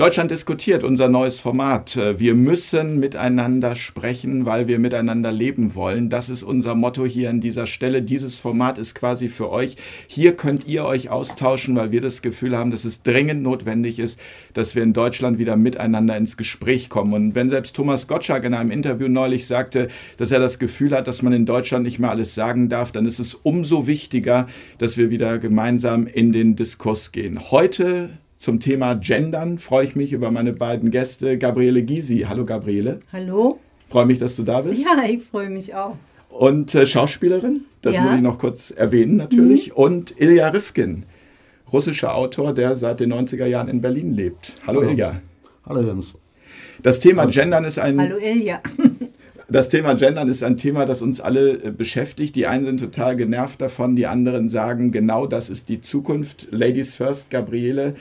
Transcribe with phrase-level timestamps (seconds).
[0.00, 1.94] Deutschland diskutiert unser neues Format.
[2.16, 6.08] Wir müssen miteinander sprechen, weil wir miteinander leben wollen.
[6.08, 8.00] Das ist unser Motto hier an dieser Stelle.
[8.00, 9.76] Dieses Format ist quasi für euch.
[10.06, 14.18] Hier könnt ihr euch austauschen, weil wir das Gefühl haben, dass es dringend notwendig ist,
[14.54, 17.12] dass wir in Deutschland wieder miteinander ins Gespräch kommen.
[17.12, 21.08] Und wenn selbst Thomas Gottschalk in einem Interview neulich sagte, dass er das Gefühl hat,
[21.08, 24.46] dass man in Deutschland nicht mehr alles sagen darf, dann ist es umso wichtiger,
[24.78, 27.38] dass wir wieder gemeinsam in den Diskurs gehen.
[27.50, 28.08] Heute
[28.40, 32.24] zum Thema Gendern freue ich mich über meine beiden Gäste, Gabriele Gysi.
[32.26, 32.98] Hallo Gabriele.
[33.12, 33.58] Hallo.
[33.86, 34.82] Freue mich, dass du da bist.
[34.82, 35.96] Ja, ich freue mich auch.
[36.30, 38.02] Und äh, Schauspielerin, das ja.
[38.02, 39.68] muss ich noch kurz erwähnen natürlich.
[39.68, 39.74] Mhm.
[39.74, 41.04] Und Ilja Rifkin,
[41.70, 44.54] russischer Autor, der seit den 90er Jahren in Berlin lebt.
[44.66, 44.90] Hallo, Hallo.
[44.90, 45.20] Ilja.
[45.66, 46.14] Hallo Jens.
[46.82, 47.32] Das Thema Hallo.
[47.32, 48.00] Gendern ist ein...
[48.00, 48.62] Hallo Ilja.
[49.52, 52.36] Das Thema Gendern ist ein Thema, das uns alle äh, beschäftigt.
[52.36, 56.46] Die einen sind total genervt davon, die anderen sagen, genau das ist die Zukunft.
[56.52, 57.96] Ladies first, Gabriele.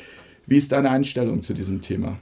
[0.49, 2.17] Wie ist deine Einstellung zu diesem Thema?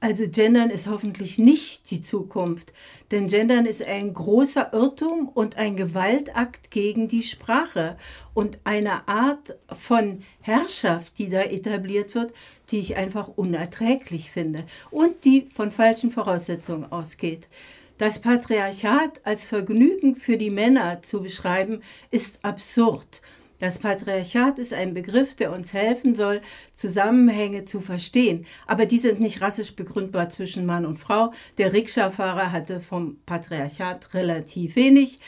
[0.00, 2.72] Also Gendern ist hoffentlich nicht die Zukunft,
[3.12, 7.96] denn Gendern ist ein großer Irrtum und ein Gewaltakt gegen die Sprache
[8.34, 12.32] und eine Art von Herrschaft, die da etabliert wird,
[12.72, 17.48] die ich einfach unerträglich finde und die von falschen Voraussetzungen ausgeht.
[17.96, 23.22] Das Patriarchat als Vergnügen für die Männer zu beschreiben, ist absurd.
[23.62, 26.40] Das Patriarchat ist ein Begriff, der uns helfen soll,
[26.72, 28.44] Zusammenhänge zu verstehen.
[28.66, 31.32] Aber die sind nicht rassisch begründbar zwischen Mann und Frau.
[31.58, 35.20] Der Rikscha-Fahrer hatte vom Patriarchat relativ wenig.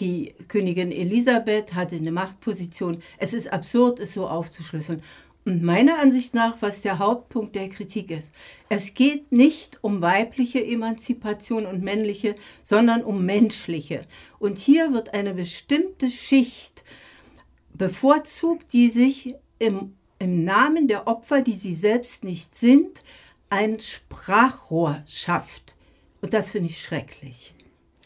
[0.00, 3.02] Die Königin Elisabeth hatte eine Machtposition.
[3.16, 5.02] Es ist absurd, es so aufzuschlüsseln.
[5.46, 8.32] Und meiner Ansicht nach, was der Hauptpunkt der Kritik ist,
[8.68, 14.02] es geht nicht um weibliche Emanzipation und männliche, sondern um menschliche.
[14.38, 16.84] Und hier wird eine bestimmte Schicht
[17.78, 23.02] bevorzugt, die sich im, im Namen der Opfer, die sie selbst nicht sind,
[23.50, 25.74] ein Sprachrohr schafft.
[26.20, 27.54] Und das finde ich schrecklich.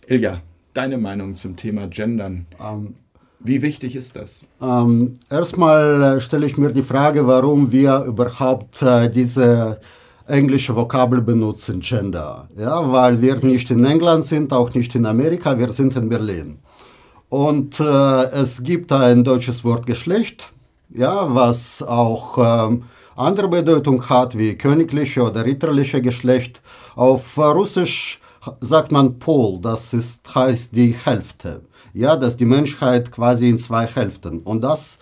[0.06, 0.42] Ilja,
[0.74, 2.46] deine Meinung zum Thema Gendern.
[2.60, 2.94] Ähm,
[3.40, 4.42] Wie wichtig ist das?
[4.60, 9.80] Ähm, erstmal äh, stelle ich mir die Frage, warum wir überhaupt äh, diese
[10.26, 12.48] englische Vokabel benutzen, Gender.
[12.56, 16.58] Ja, weil wir nicht in England sind, auch nicht in Amerika, wir sind in Berlin.
[17.32, 20.52] Und äh, es gibt ein deutsches Wort Geschlecht,
[20.90, 22.82] ja, was auch ähm,
[23.16, 26.60] andere Bedeutung hat, wie königliche oder ritterliche Geschlecht.
[26.94, 28.20] Auf Russisch
[28.60, 31.62] sagt man Pol, das ist, heißt die Hälfte.
[31.94, 34.98] Ja, dass die Menschheit quasi in zwei Hälften und das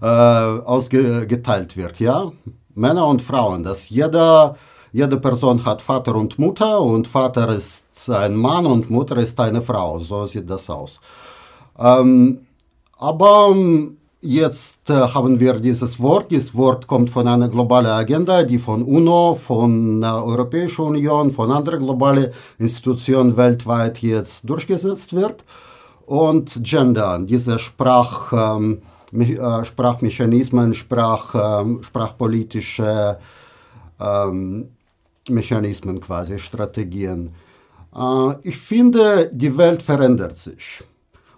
[0.00, 2.00] äh, ausgeteilt wird.
[2.00, 2.32] Ja,
[2.74, 4.56] Männer und Frauen, dass jeder,
[4.90, 9.60] jede Person hat Vater und Mutter und Vater ist ein Mann und Mutter ist eine
[9.60, 9.98] Frau.
[9.98, 10.98] So sieht das aus.
[11.78, 12.40] Ähm,
[12.96, 16.30] aber ähm, jetzt äh, haben wir dieses Wort.
[16.30, 21.50] Dieses Wort kommt von einer globalen Agenda, die von UNO, von der Europäischen Union, von
[21.50, 25.44] anderen globalen Institutionen weltweit jetzt durchgesetzt wird.
[26.06, 33.18] Und Gender, diese Sprach, ähm, äh, Sprachmechanismen, Sprach, äh, sprachpolitische
[34.00, 34.68] ähm,
[35.28, 37.34] Mechanismen quasi, Strategien.
[37.94, 40.84] Äh, ich finde, die Welt verändert sich.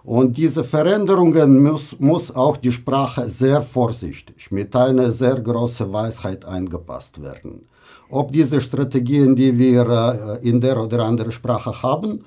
[0.07, 6.45] Und diese Veränderungen muss, muss auch die Sprache sehr vorsichtig mit einer sehr großen Weisheit
[6.45, 7.67] angepasst werden.
[8.09, 12.23] Ob diese Strategien, die wir äh, in der oder anderen Sprache haben,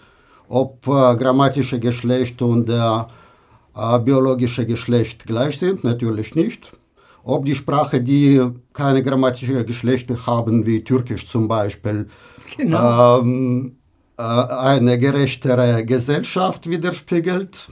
[0.47, 6.73] ob äh, grammatische Geschlecht und äh, biologische Geschlecht gleich sind, natürlich nicht.
[7.25, 8.43] Ob die Sprache, die
[8.75, 12.09] keine grammatische Geschlechter haben, wie Türkisch zum Beispiel,
[12.59, 13.21] genau.
[13.21, 13.80] ähm, äh,
[14.21, 17.71] eine gerechtere Gesellschaft widerspiegelt?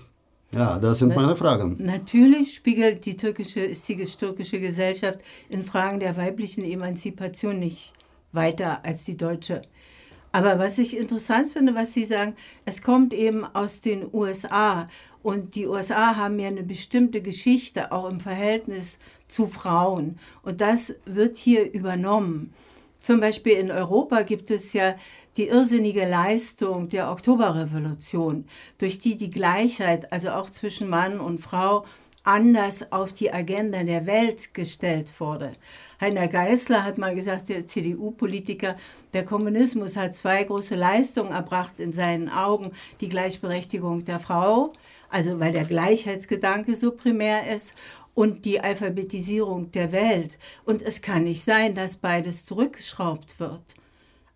[0.55, 1.77] Ja, das sind meine Fragen.
[1.79, 5.19] Natürlich spiegelt die türkische, ist die türkische Gesellschaft
[5.51, 7.93] in Fragen der weiblichen Emanzipation nicht
[8.33, 9.63] weiter als die deutsche.
[10.33, 12.35] Aber was ich interessant finde, was Sie sagen,
[12.65, 14.89] es kommt eben aus den USA.
[15.23, 20.17] Und die USA haben ja eine bestimmte Geschichte, auch im Verhältnis zu Frauen.
[20.43, 22.53] Und das wird hier übernommen.
[23.01, 24.97] Zum Beispiel in Europa gibt es ja
[25.39, 28.45] die irrsinnige Leistung der Oktoberrevolution,
[28.77, 31.85] durch die die Gleichheit, also auch zwischen Mann und Frau,
[32.25, 35.53] anders auf die Agenda der Welt gestellt wurde.
[36.01, 38.77] Heiner Geißler hat mal gesagt, der CDU-Politiker,
[39.15, 42.73] der Kommunismus hat zwei große Leistungen erbracht in seinen Augen.
[43.01, 44.73] Die Gleichberechtigung der Frau,
[45.09, 47.75] also weil der Gleichheitsgedanke so primär ist,
[48.15, 50.41] und die Alphabetisierung der Welt.
[50.65, 53.63] Und es kann nicht sein, dass beides zurückgeschraubt wird.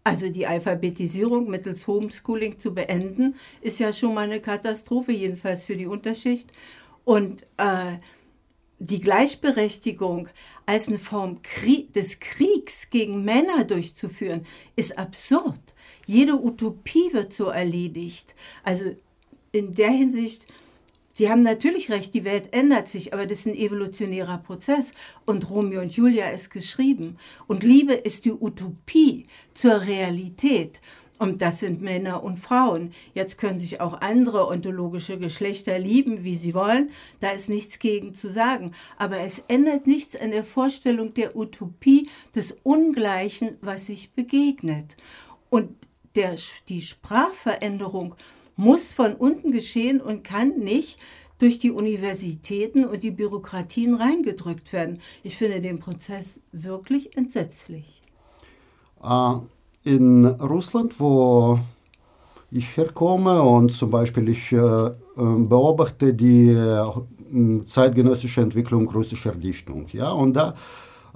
[0.04, 5.76] Also die Alphabetisierung mittels Homeschooling zu beenden, ist ja schon mal eine Katastrophe, jedenfalls für
[5.76, 6.50] die Unterschicht.
[7.04, 7.98] Und äh,
[8.80, 10.28] die Gleichberechtigung
[10.66, 11.40] als eine Form
[11.94, 14.44] des Kriegs gegen Männer durchzuführen,
[14.74, 15.60] ist absurd.
[16.06, 18.34] Jede Utopie wird so erledigt.
[18.64, 18.96] Also
[19.52, 20.48] in der Hinsicht,
[21.12, 24.94] Sie haben natürlich recht, die Welt ändert sich, aber das ist ein evolutionärer Prozess.
[25.26, 27.18] Und Romeo und Julia ist geschrieben.
[27.46, 30.80] Und Liebe ist die Utopie zur Realität.
[31.18, 32.92] Und das sind Männer und Frauen.
[33.14, 36.90] Jetzt können sich auch andere ontologische Geschlechter lieben, wie sie wollen.
[37.20, 38.72] Da ist nichts gegen zu sagen.
[38.96, 44.96] Aber es ändert nichts an der Vorstellung der Utopie des Ungleichen, was sich begegnet.
[45.48, 45.76] Und
[46.16, 46.34] der,
[46.68, 48.16] die Sprachveränderung
[48.56, 50.98] muss von unten geschehen und kann nicht
[51.38, 55.00] durch die Universitäten und die Bürokratien reingedrückt werden.
[55.22, 58.02] Ich finde den Prozess wirklich entsetzlich.
[59.02, 59.42] Uh
[59.84, 61.58] in Russland, wo
[62.50, 69.86] ich herkomme und zum Beispiel ich äh, beobachte die äh, zeitgenössische Entwicklung russischer Dichtung.
[69.92, 70.12] Ja?
[70.12, 70.54] Und da,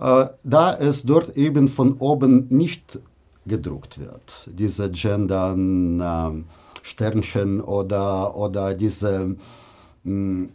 [0.01, 2.99] äh, da es dort eben von oben nicht
[3.47, 6.45] gedruckt wird, diese Gendern, äh,
[6.87, 9.37] Sternchen oder, oder diese
[10.05, 10.49] mh,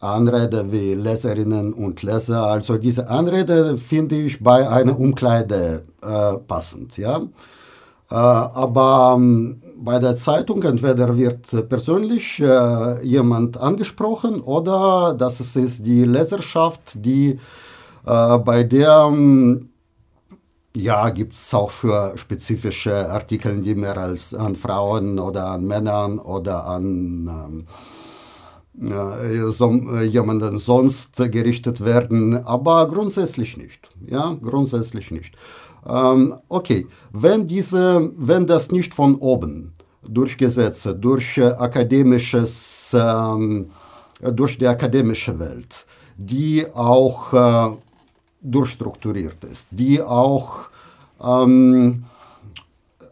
[0.00, 2.46] Anrede wie Leserinnen und Leser.
[2.46, 6.98] Also diese Anrede finde ich bei einer Umkleide äh, passend.
[6.98, 7.18] Ja?
[8.10, 15.86] Äh, aber ähm, bei der Zeitung entweder wird persönlich äh, jemand angesprochen oder das ist
[15.86, 17.38] die Leserschaft, die
[18.04, 19.68] äh, bei der ähm,
[20.76, 26.18] ja, gibt es auch für spezifische Artikel, die mehr als an Frauen oder an Männern
[26.18, 27.66] oder an ähm,
[29.50, 33.90] so, äh, jemanden sonst gerichtet werden, aber grundsätzlich nicht.
[34.06, 35.36] Ja, grundsätzlich nicht.
[35.86, 39.74] Ähm, okay, wenn, diese, wenn das nicht von oben
[40.08, 43.70] durch Gesetze, durch äh, akademisches, ähm,
[44.20, 45.84] durch die akademische Welt,
[46.16, 47.76] die auch äh,
[48.42, 50.68] durchstrukturiert ist, die auch
[51.22, 52.04] ähm,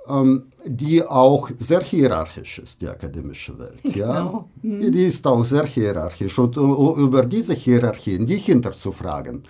[0.09, 3.97] ähm die auch sehr hierarchisch ist, die akademische Welt.
[3.97, 4.25] Ja?
[4.25, 4.49] Genau.
[4.63, 4.93] Mhm.
[4.93, 6.39] Die ist auch sehr hierarchisch.
[6.39, 9.43] Und über diese Hierarchien, die hinterzufragen,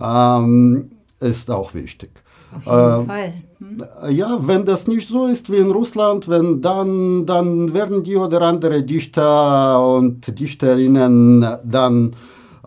[0.00, 2.10] ähm, ist auch wichtig.
[2.56, 3.34] Auf jeden äh, Fall.
[3.58, 3.84] Hm?
[4.10, 8.42] Ja, wenn das nicht so ist wie in Russland, wenn dann, dann werden die oder
[8.42, 12.14] andere Dichter und Dichterinnen dann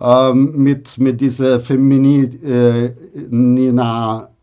[0.01, 2.85] ähm, mit, mit dieser Femini, äh,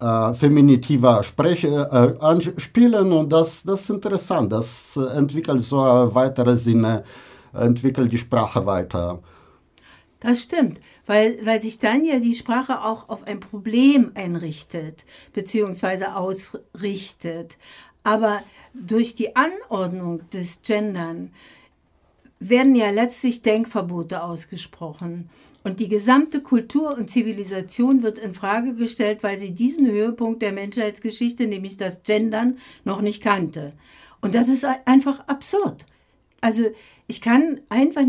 [0.00, 4.52] äh, feminitiver Spreche äh, anspielen und das, das ist interessant.
[4.52, 7.02] Das entwickelt so weitere Sinne,
[7.52, 9.20] entwickelt die Sprache weiter.
[10.20, 16.14] Das stimmt, weil, weil sich dann ja die Sprache auch auf ein Problem einrichtet, beziehungsweise
[16.14, 17.58] ausrichtet.
[18.04, 18.42] Aber
[18.74, 21.30] durch die Anordnung des Gendern
[22.40, 25.30] werden ja letztlich Denkverbote ausgesprochen.
[25.64, 30.52] Und die gesamte Kultur und Zivilisation wird in Frage gestellt, weil sie diesen Höhepunkt der
[30.52, 33.72] Menschheitsgeschichte, nämlich das Gendern, noch nicht kannte.
[34.20, 35.86] Und das ist einfach absurd.
[36.40, 36.64] Also
[37.06, 38.04] ich kann einfach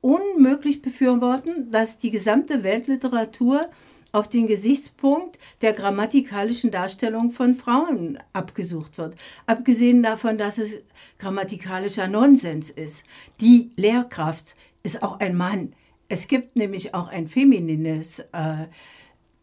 [0.00, 3.68] unmöglich befürworten, dass die gesamte Weltliteratur
[4.12, 9.16] auf den Gesichtspunkt der grammatikalischen Darstellung von Frauen abgesucht wird.
[9.46, 10.78] Abgesehen davon, dass es
[11.18, 13.04] grammatikalischer Nonsens ist.
[13.40, 15.74] Die Lehrkraft ist auch ein Mann.
[16.08, 18.66] Es gibt nämlich auch ein feminines, äh,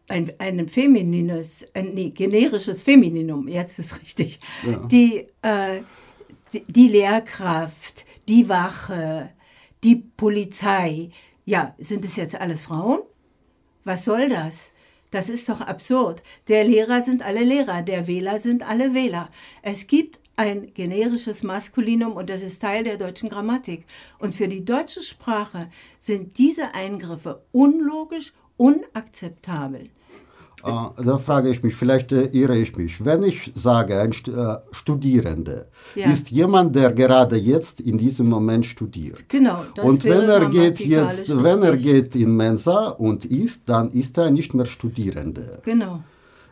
[0.08, 4.40] ein, ein feminines, ein, nee, generisches Femininum, jetzt ist richtig.
[4.64, 4.78] Ja.
[4.86, 5.82] Die, äh,
[6.52, 9.30] die, die Lehrkraft, die Wache,
[9.84, 11.10] die Polizei.
[11.44, 13.00] Ja, sind es jetzt alles Frauen?
[13.84, 14.72] Was soll das?
[15.10, 16.24] Das ist doch absurd.
[16.48, 19.30] Der Lehrer sind alle Lehrer, der Wähler sind alle Wähler.
[19.62, 23.86] Es gibt ein generisches Maskulinum und das ist Teil der deutschen Grammatik.
[24.18, 29.90] Und für die deutsche Sprache sind diese Eingriffe unlogisch, unakzeptabel.
[30.64, 33.04] Uh, da frage ich mich, vielleicht äh, irre ich mich.
[33.04, 36.10] Wenn ich sage, ein äh, Studierende ja.
[36.10, 39.28] ist jemand, der gerade jetzt in diesem Moment studiert.
[39.28, 39.64] Genau.
[39.82, 44.30] und wenn er geht jetzt, wenn er geht in Mensa und isst, dann ist er
[44.30, 45.60] nicht mehr Studierende.
[45.64, 46.02] Genau.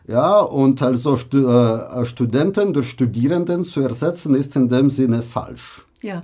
[0.07, 5.85] Ja, und also Stu äh, Studenten durch Studierenden zu ersetzen, ist in dem Sinne falsch.
[6.01, 6.23] Ja,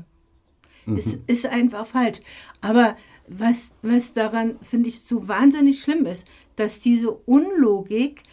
[0.85, 0.97] mhm.
[0.97, 2.19] es ist einfach falsch.
[2.61, 2.95] Aber
[3.27, 8.23] was, was daran, finde ich, so wahnsinnig schlimm ist, dass diese Unlogik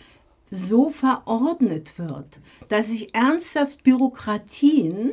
[0.51, 5.13] so verordnet wird, dass sich ernsthaft Bürokratien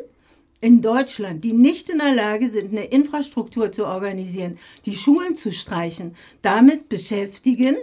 [0.61, 5.51] in Deutschland, die nicht in der Lage sind, eine Infrastruktur zu organisieren, die Schulen zu
[5.51, 7.75] streichen, damit beschäftigen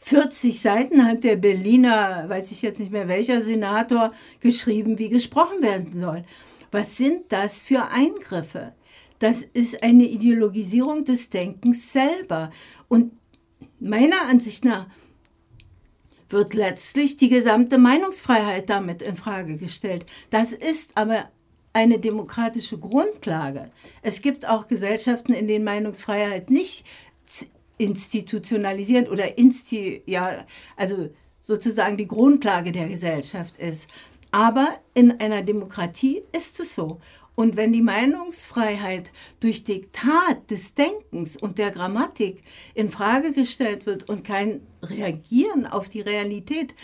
[0.00, 5.62] 40 Seiten hat der Berliner, weiß ich jetzt nicht mehr welcher Senator, geschrieben, wie gesprochen
[5.62, 6.24] werden soll.
[6.70, 8.74] Was sind das für Eingriffe?
[9.18, 12.50] Das ist eine Ideologisierung des Denkens selber.
[12.88, 13.12] Und
[13.80, 14.86] meiner Ansicht nach
[16.28, 20.06] wird letztlich die gesamte Meinungsfreiheit damit in Frage gestellt.
[20.30, 21.30] Das ist aber
[21.72, 23.70] eine demokratische Grundlage.
[24.02, 26.86] Es gibt auch Gesellschaften, in denen Meinungsfreiheit nicht
[27.78, 30.44] institutionalisiert oder insti ja,
[30.76, 31.08] also
[31.40, 33.88] sozusagen die Grundlage der Gesellschaft ist.
[34.30, 37.00] Aber in einer Demokratie ist es so.
[37.34, 42.42] Und wenn die Meinungsfreiheit durch Diktat des Denkens und der Grammatik
[42.74, 46.74] in Frage gestellt wird und kein Reagieren auf die Realität,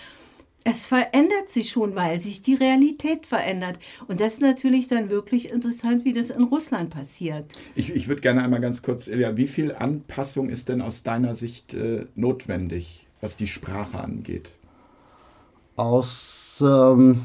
[0.65, 3.79] es verändert sich schon, weil sich die Realität verändert.
[4.09, 7.45] Und das ist natürlich dann wirklich interessant, wie das in Russland passiert.
[7.75, 11.35] Ich, ich würde gerne einmal ganz kurz, Ilja, wie viel Anpassung ist denn aus deiner
[11.35, 14.53] Sicht äh, notwendig, was die Sprache angeht?
[15.77, 17.21] Aus ähm,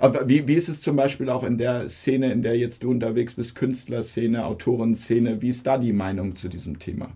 [0.00, 2.90] aber wie, wie ist es zum Beispiel auch in der Szene, in der jetzt du
[2.90, 7.10] unterwegs bist, Künstlerszene, Autorenszene, wie ist da die Meinung zu diesem Thema?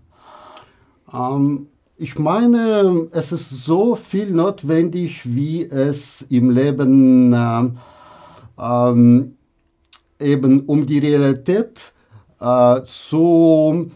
[1.12, 1.68] Ähm,
[2.02, 7.71] ich meine, es ist so viel notwendig, wie es im Leben äh,
[8.59, 9.37] ähm,
[10.18, 11.92] eben um die Realität
[12.40, 13.88] äh, zu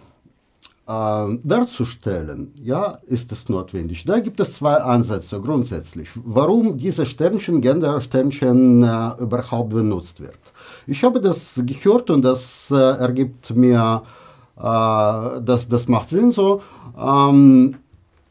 [0.87, 4.05] äh, darzustellen, ja, ist es notwendig.
[4.05, 10.39] Da gibt es zwei Ansätze grundsätzlich, warum diese Sternchen, Gender-Sternchen äh, überhaupt benutzt wird.
[10.87, 14.05] Ich habe das gehört und das äh, ergibt mir,
[14.57, 14.61] äh,
[15.43, 16.63] das, das macht Sinn so,
[16.97, 17.75] ähm,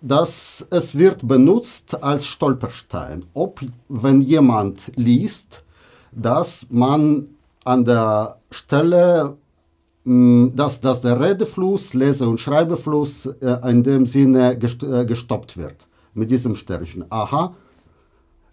[0.08, 3.26] dass es wird benutzt als Stolperstein.
[3.34, 5.64] Ob, wenn jemand liest,
[6.12, 7.28] dass man
[7.64, 9.38] an der Stelle
[10.06, 15.88] Mm, dass, dass der Redefluss, Lese- und Schreibefluss äh, in dem Sinne äh, gestoppt wird
[16.14, 17.06] mit diesem Sternchen.
[17.10, 17.56] Aha,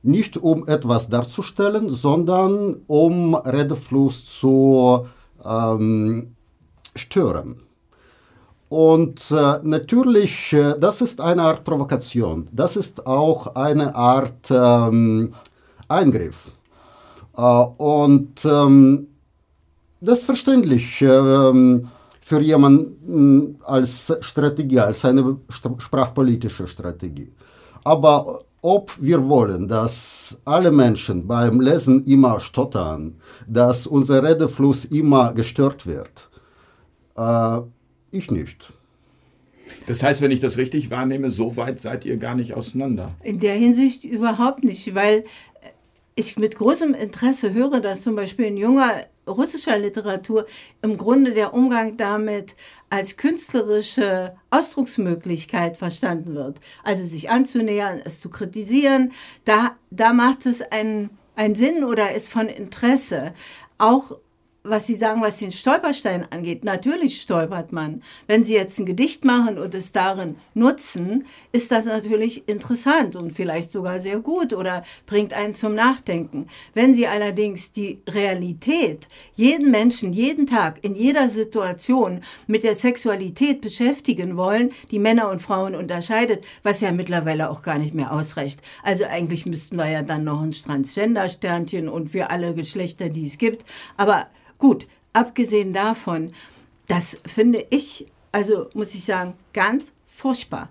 [0.02, 5.06] nicht um etwas darzustellen, sondern um Redefluss zu
[5.44, 6.35] ähm,
[6.97, 7.61] stören.
[8.73, 12.49] Und äh, natürlich, äh, das ist eine Art Provokation.
[12.52, 15.35] Das ist auch eine Art ähm,
[15.88, 16.50] Eingriff.
[17.37, 19.09] Äh, und ähm,
[20.00, 21.87] das ist verständlich ähm,
[22.23, 25.37] für jemanden als Strategie, als eine
[25.76, 27.31] sprachpolitische Strategie.
[27.85, 35.35] Aber ob wir wollen, dass alle Menschen beim Lesen immer stottern, dass unser Redefluss immer
[35.35, 36.31] gestört wird,
[37.17, 37.61] äh,
[38.12, 38.73] ich nicht.
[39.87, 43.14] Das heißt, wenn ich das richtig wahrnehme, so weit seid ihr gar nicht auseinander.
[43.23, 45.25] In der Hinsicht überhaupt nicht, weil
[46.14, 50.47] ich mit großem Interesse höre, dass zum Beispiel ein junger russischer Literatur
[50.83, 52.54] im Grunde der Umgang damit
[52.90, 56.61] als künstlerische Ausdrucksmöglichkeit verstanden wird.
[56.83, 59.12] Also sich anzunähern, es zu kritisieren,
[59.45, 63.33] da, da macht es einen, einen Sinn oder ist von Interesse.
[63.78, 64.19] Auch
[64.64, 68.02] was Sie sagen, was den Stolperstein angeht, natürlich stolpert man.
[68.28, 73.33] Wenn Sie jetzt ein Gedicht machen und es darin nutzen, ist das natürlich interessant und
[73.33, 76.47] vielleicht sogar sehr gut oder bringt einen zum Nachdenken.
[76.75, 83.62] Wenn Sie allerdings die Realität jeden Menschen, jeden Tag, in jeder Situation mit der Sexualität
[83.62, 88.61] beschäftigen wollen, die Männer und Frauen unterscheidet, was ja mittlerweile auch gar nicht mehr ausreicht.
[88.85, 93.38] Also eigentlich müssten wir ja dann noch ein Transgender-Sternchen und für alle Geschlechter, die es
[93.38, 93.64] gibt.
[93.97, 94.28] Aber
[94.62, 96.31] Gut, abgesehen davon,
[96.87, 100.69] das finde ich, also muss ich sagen, ganz furchtbar,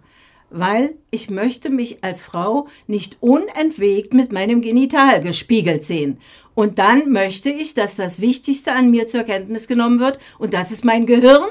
[0.49, 6.19] weil ich möchte mich als Frau nicht unentwegt mit meinem Genital gespiegelt sehen.
[6.55, 10.71] Und dann möchte ich, dass das Wichtigste an mir zur Kenntnis genommen wird, und das
[10.71, 11.49] ist mein Gehirn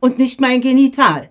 [0.00, 1.28] und nicht mein Genital.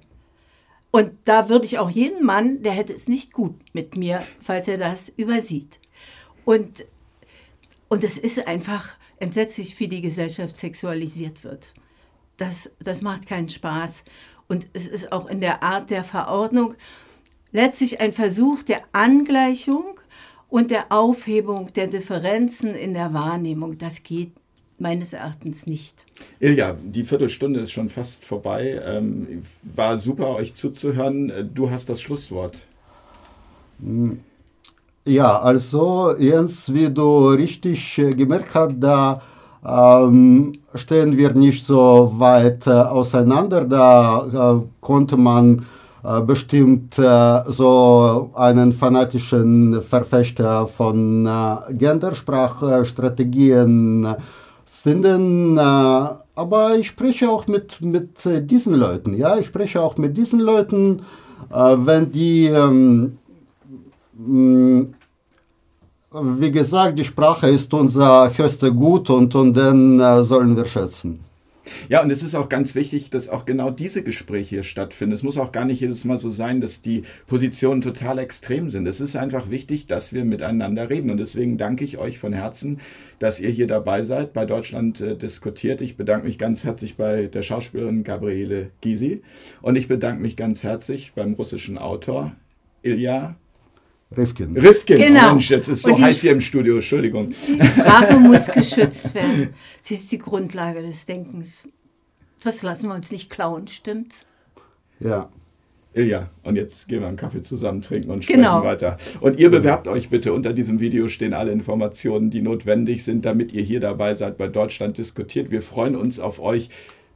[0.92, 4.68] Und da würde ich auch jeden Mann, der hätte es nicht gut mit mir, falls
[4.68, 5.80] er das übersieht.
[6.46, 6.86] Und,
[7.90, 11.74] und es ist einfach, entsetzlich, wie die Gesellschaft sexualisiert wird.
[12.38, 14.04] Das, das macht keinen Spaß.
[14.48, 16.74] Und es ist auch in der Art der Verordnung
[17.52, 20.00] letztlich ein Versuch der Angleichung
[20.50, 23.78] und der Aufhebung der Differenzen in der Wahrnehmung.
[23.78, 24.32] Das geht
[24.80, 26.06] meines Erachtens nicht.
[26.40, 28.82] Ilja, die Viertelstunde ist schon fast vorbei.
[28.84, 31.52] Ähm, war super, euch zuzuhören.
[31.54, 32.66] Du hast das Schlusswort.
[33.80, 34.22] Hm.
[35.06, 39.20] Ja, also Jens, wie du richtig äh, gemerkt hast, da
[39.66, 43.66] ähm, stehen wir nicht so weit äh, auseinander.
[43.66, 45.66] Da äh, konnte man
[46.04, 54.16] äh, bestimmt äh, so einen fanatischen Verfechter von äh, Gendersprachstrategien
[54.66, 55.58] finden.
[55.60, 59.14] aber ich spreche auch mit, mit diesen Leuten.
[59.16, 61.02] Ja, ich spreche auch mit diesen Leuten,
[61.50, 63.18] wenn die ähm,
[66.14, 71.20] wie gesagt, die Sprache ist unser höchster Gut und, und den äh, sollen wir schätzen.
[71.90, 75.14] Ja, und es ist auch ganz wichtig, dass auch genau diese Gespräche hier stattfinden.
[75.14, 78.88] Es muss auch gar nicht jedes Mal so sein, dass die Positionen total extrem sind.
[78.88, 81.10] Es ist einfach wichtig, dass wir miteinander reden.
[81.10, 82.80] Und deswegen danke ich euch von Herzen,
[83.20, 85.82] dass ihr hier dabei seid, bei Deutschland äh, diskutiert.
[85.82, 89.22] Ich bedanke mich ganz herzlich bei der Schauspielerin Gabriele Gysi
[89.62, 92.34] und ich bedanke mich ganz herzlich beim russischen Autor
[92.84, 93.36] Ilya
[94.16, 94.58] Rifkin.
[94.58, 95.28] Rifkin, Genau.
[95.28, 97.28] oh Mensch, jetzt ist so Und die- heiß hier im Studio, Entschuldigung.
[97.30, 99.50] Die Sprache muss geschützt werden.
[99.80, 101.68] Sie ist die Grundlage des Denkens.
[102.44, 104.26] Das lassen wir uns nicht klauen, stimmt's?
[105.00, 105.30] Ja.
[105.94, 108.64] Ilja, und jetzt gehen wir einen Kaffee zusammen trinken und sprechen Genau.
[108.64, 108.98] weiter.
[109.20, 110.32] Und ihr bewerbt euch bitte.
[110.32, 114.48] Unter diesem Video stehen alle Informationen, die notwendig sind, damit ihr hier dabei seid bei
[114.48, 115.52] Deutschland diskutiert.
[115.52, 116.70] Wir freuen uns auf euch.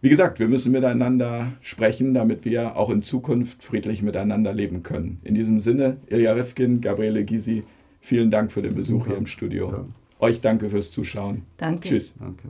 [0.05, 5.19] Wie gesagt, wir müssen miteinander sprechen, damit wir auch in Zukunft friedlich miteinander leben können.
[5.23, 7.63] In diesem Sinne, Ilja Rifkin, Gabriele Gysi,
[8.01, 9.71] vielen Dank für den Besuch hier im Studio.
[9.71, 9.85] Ja.
[10.19, 11.41] Euch danke fürs Zuschauen.
[11.57, 11.89] Danke.
[11.89, 12.15] Tschüss.
[12.19, 12.49] Danke.